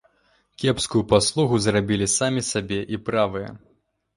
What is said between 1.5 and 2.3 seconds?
зрабілі